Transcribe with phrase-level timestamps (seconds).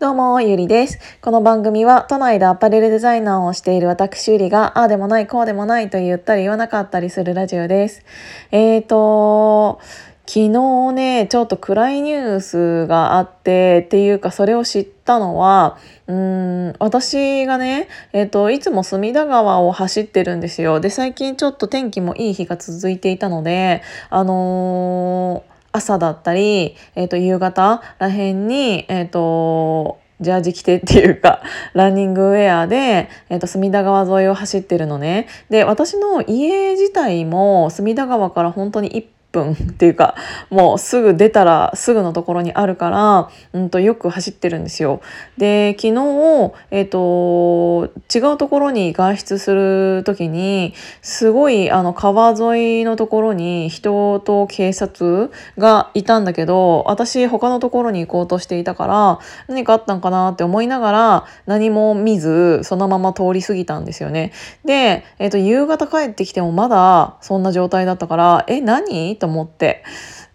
[0.00, 0.98] どうも、ゆりです。
[1.20, 8.02] この番組は都内でアパレルデザイナーをしている私ゆりが、ああでもない、こうでもないと言ったり言わなかったりするラジオです。
[8.50, 9.78] えーと、
[10.26, 15.78] 昨日ね、ちょっと暗いニュースがあって、っていうかそれを知ったのは、
[16.08, 20.80] うん、私がね、えっ、ー、と、いつも隅田川を走ってるんですよ。
[20.80, 23.80] で、最近ちょっと天気もいい日が続いていたので、
[24.10, 31.42] あのー朝だったり、えー、と夕方らへんに、えーと、ジャージ着てっていうか
[31.74, 35.26] ランニングウェアで、えー、と隅田川沿いを走ってるのね。
[35.50, 40.14] で私の家自体も隅田川から本当に1分っていうか
[40.48, 45.00] もうすぐ出たらすぐのところにあるから、うんと、よく走ってるんですよ。
[45.36, 64.32] で昨日、えーと、違うところに外出する時にすごいあの川沿いのところに人と警察がいたんだけど私他のところに行こうとしていたから何かあったんかなって思いながら何も見ずそのまま通り過ぎたんですよね。
[64.64, 69.82] で、えーと、夕方帰ってきてもまだそんな状態だったから「え何?」と思って。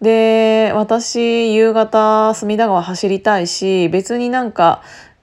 [0.00, 4.82] で私夕方隅田川走りたいし別になんか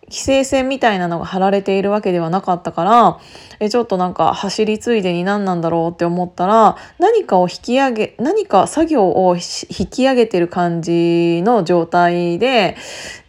[0.09, 3.19] 規制線みたいなのが張られているわけではなかったから
[3.59, 9.41] えちょっとなんか走りついでに何なんだろうって思ったら何かを引き上げ何か作業を引
[9.87, 12.77] き上げてる感じの状態で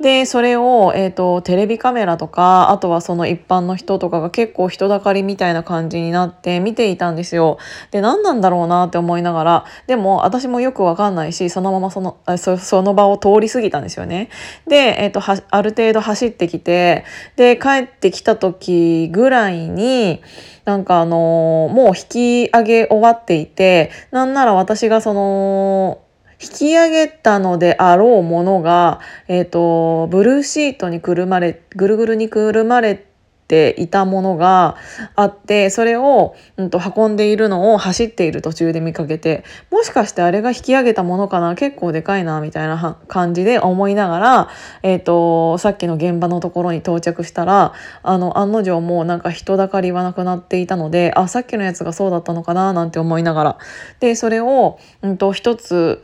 [0.01, 7.59] でそれを、えーと、テレビカメラとかあとはその一般の人とかが結構人だかりみたいな感じになって見ていたんですよ。
[7.91, 14.29] で何なんだろうなって思いながらでも私もよく分かんないしそのままそのそその場を通り過ぎたんですよね。
[14.67, 16.68] で、えーと、とある程度走ってきて
[17.37, 20.23] で帰ってきた時ぐらいに
[20.65, 26.03] なんかあのもう引き上げ終わっていてなんなら私がその
[26.41, 33.08] 引き上げたのであろうものが、えっ、ー、と、ブルーシートにくるまれ、ぐるぐるにくるまれ
[33.49, 34.77] ていたものが
[35.17, 41.55] あってそれを、うん、と運んでいるのを走っている途中で見かけてもしかしてあれが引き上げたものかな？
[41.55, 44.49] 結構でかいなみたいな感じで思いながら、
[44.83, 47.72] えーと、さっきの現場のところに到着したら
[48.03, 53.59] あの案の定もうなんか人だかりはなくなっていたのであさっきのやつがそうだったのかななんて思いながら。
[54.01, 56.03] でそれを、うんと、一つ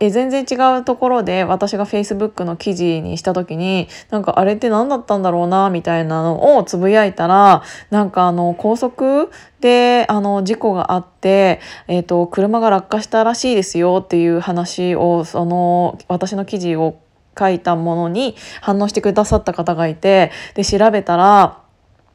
[0.00, 9.30] え全然違うところで私が Facebook の記事にした時になんかあれって何だったんだろうなみたいなのをつぶやいたらなんかあの高速
[9.60, 17.00] であの事故があって、えーと、車が落下したらしいですよっていう話をその私の記事を
[17.38, 21.62] 書いたものに反応してくださった方がいてで調べたら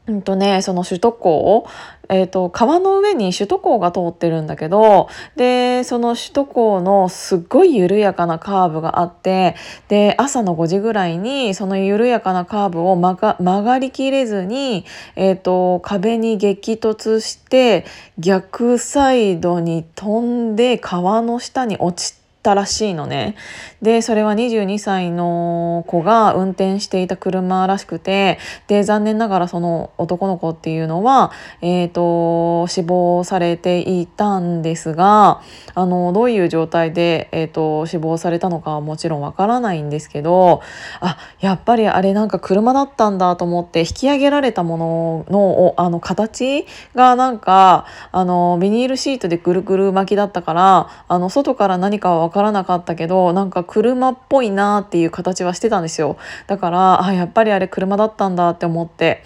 [0.06, 1.66] うんとね、その首都高、
[2.10, 9.56] えーと、川の上に首都高が通ってるんだけどでその首都高のすっごい緩やかなカーブがあって
[9.88, 17.86] で朝の5時ぐらいにその緩やかなカーブを曲がりきれずに、えーと壁に激突して
[18.20, 22.23] 逆サイドに飛んで川の下に落ちて。
[22.44, 23.36] たらしいのね。
[23.82, 35.42] でそれは22歳の子が運転していた車らしくてで残念ながらその男の子っていうのは、えーと、死亡されていたんですが
[35.76, 40.62] あのどういう状態で、えーと、死亡されたのかはもちろんわからないんですけど
[41.02, 46.66] あやっぱりあれなんか車だったんだと思って引き上げられたもののあの形
[46.96, 56.18] がなんかあのビニールシートでぐるぐる巻きだったからあの外から何かは分からなかったけどなんか車っぽいなっていう形はしてたんですよ。
[56.48, 59.24] だからあやっぱりあれ車だったんだって思って。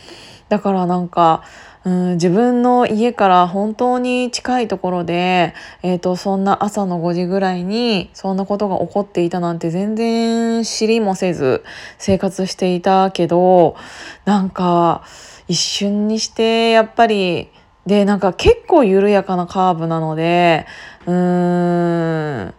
[0.50, 1.44] だからなんか
[1.88, 5.54] うん自分の家から本当に近いところで、
[5.84, 11.64] えーと、そんな朝の5時ぐらいにそんなことが起こっていたなんて全然知りもせず
[11.98, 13.78] 生活していたけど
[14.26, 15.06] なんか
[15.48, 17.50] 一瞬にしてやっぱり
[17.86, 20.66] でなんか結構緩やかなカーブなので
[21.06, 22.54] うーん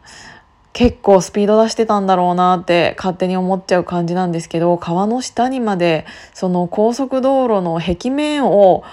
[0.78, 8.84] 結構スピード出してたんだろうなって勝手に思っちゃう感じなんですけど川の下にまでその高速道路の壁面を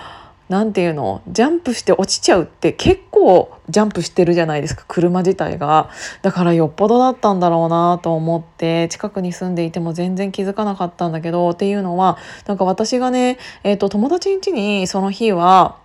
[0.49, 5.91] 何て言うのジャンプして落ちちゃうって結構ジャンプしてるじゃないですか車自体が。
[6.23, 12.17] だからよっぽどだったんだろうなと思って近くに住んでいても全然気づかなかったんだけどっていうのは
[12.47, 15.77] なんか私がね、えーと、友達ん家にその日は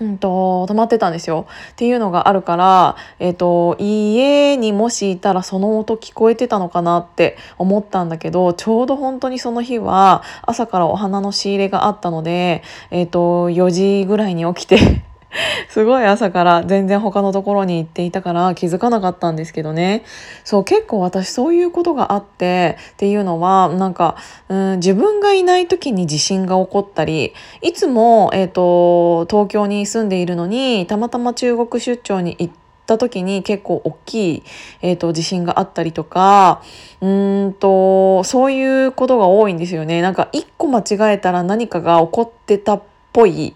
[0.00, 1.46] うんと、泊まってたんですよ。
[1.72, 15.04] っていうのがあるから、えっ、ー、と、家にもしいたらその音聞こえてたのかなって思ったんだけど、ちょうど本当にその日は朝からお花の仕入れがあったので、えっ、ー、と、4時ぐらいに起きて
[15.68, 20.04] すごい朝から全然他のところに行っていたから気づかなかったんですけどね
[20.44, 24.16] そう結構私そういうことがあってっていうのはなんか
[24.48, 34.42] うん自分がいない時に地震が起こったりいつも、えーと、東京に住んでいるのにたまたま中国出張に行ってた時に結構大きい、
[34.82, 36.62] えーと、地震があったりとか
[37.00, 40.02] うんとそういうことが多いんですよね。
[40.02, 42.82] なんか一個間違えたら何かが起こってたっ
[43.14, 43.54] ぽい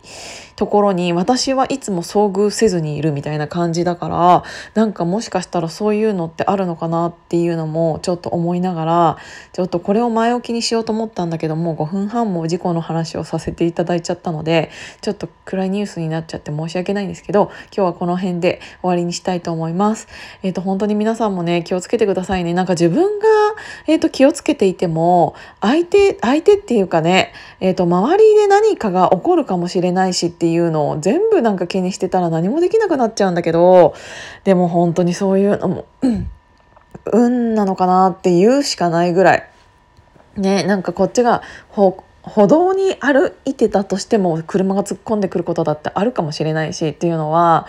[0.59, 4.43] ところに私はいつも遭遇せずにいるみたいな感じだから
[4.75, 9.19] なんかもしかしたらそういうのってあるのかなっていうのもちょっと思いながら
[9.53, 20.09] ちょっとこれを前置きにしようと思ったんだけども5分半も事故の話をさせていただいちゃったのでちょっと暗いニュースになっちゃって申し訳ないんですけど今日はこの辺で終わりにしたいと思います。
[20.43, 22.53] えっ、ー、と本当に皆さんもね気をつけてくださいね。
[22.53, 23.27] なんか自分が、
[23.87, 33.95] えーと、気をつけていても相手相手っていうかね、えーと周りで何かが起こるかもしれないしっていうのを全部なんか気にしてたら何もできなくなっちゃうんだけど
[34.45, 35.87] でも本当にそういうのも
[37.13, 39.51] 運なのかなって言うしかないぐらい。
[40.37, 47.67] ねなんかこっちが歩道に歩いてたとしても車が突っ込んでくることだってあるかもしれないしっていうのは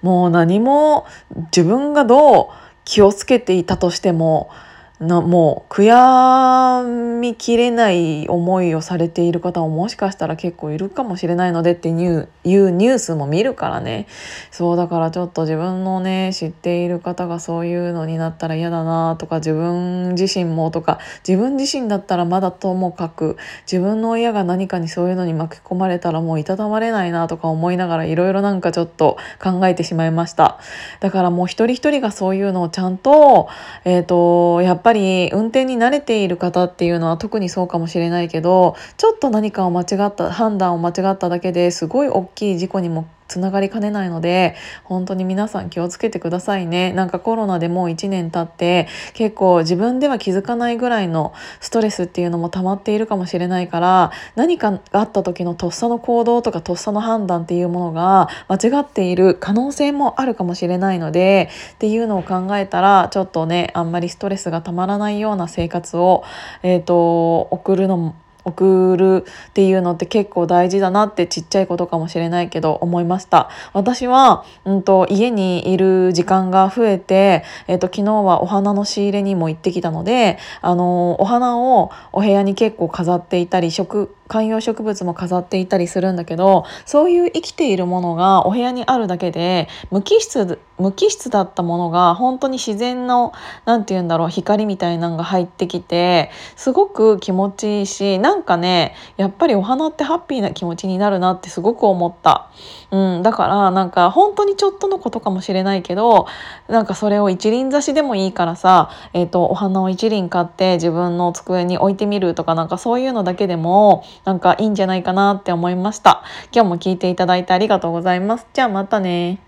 [0.00, 1.06] もう何も
[1.54, 2.46] 自分がどう
[2.84, 4.48] 気をつけていたとしても
[4.98, 6.82] なもう悔や
[7.20, 14.06] みきれない思いをされている方ももしかしたら結構いるかもしれないのでっていうニュースも見るからね。
[14.50, 20.98] そうだからちょっと自分のね知っている方がそういうのになったら嫌だなとか自分自身もとか
[21.28, 23.36] 自分自身だったらまだともかく
[23.70, 30.58] 自分の親が何かにそういうのに巻き込まれたらもういたたまれないなとか思いながらいろいろなんかちょっと考えてしまいました。
[31.00, 33.50] だからもう一人一人がそういうのをちゃんと
[33.84, 46.92] えっ、ー、とやっぱぱり運転に慣れている方っていうのは特にそうかもしれないけどちょっと何かを間違った判断を間違っただけですごい大きい事故にもつながりかねないので本当に皆さん気をつけてくださいね。
[46.92, 66.24] なんかコロナでもう1年経って結構自分では気づかないぐらいのストレスっていうのも溜まっているかもしれないから何かがあった時のとっさの行動とかとっさの判断っていうものが間違っている可能性もあるかもしれないのでっていうのを考えたらちょっとねあんまりストレスがたまらないような生活を、
[66.62, 68.14] えーと送るのも
[68.46, 73.50] 送るっていうのって結構大事だなってちっちゃいことかもしれないけど思いました。
[73.72, 93.32] 私は、うんと、家にいる時間が増えて、えーと、昨日はお花の仕入れにも行ってきたのであのお花をお部屋に結構飾っていたり食観葉植物も飾っていたりするんだけどそういう生きているものがお部屋にあるだけで無機質無機質だったものが本当に自然の
[93.64, 102.50] 何て言うんだろう光みたいなのが入ってきてすごく気持ちいいしなんかねやっぱりお花ってハッピーな気持ちになるなってすごく思った、
[102.90, 106.26] うん、だからなんか本当にちょっとのことかもしれないけど
[106.68, 116.22] なんかそれを一輪挿しでもいいからさ、えーと、お花を一輪買って自分の机に置いてみるとかなんかそういうのだけでもなんかいいんじゃないかなって思いました。
[116.52, 118.46] 今日も聞いていただいてありがとうございます。
[118.52, 119.40] じゃあまたね。